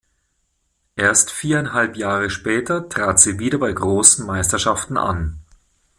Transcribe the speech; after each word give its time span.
Erst 0.95 1.29
viereinhalb 1.29 1.95
Jahre 1.95 2.31
später 2.31 2.89
trat 2.89 3.19
sie 3.19 3.37
wieder 3.37 3.59
bei 3.59 3.71
großen 3.71 4.25
Meisterschaften 4.25 4.97
an. 4.97 5.37